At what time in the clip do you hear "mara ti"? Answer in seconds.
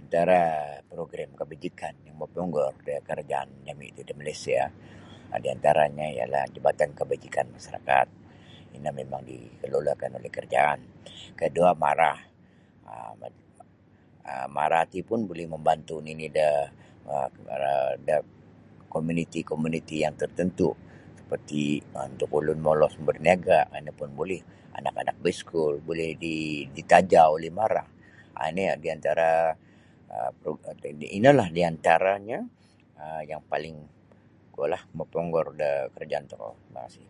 14.56-14.98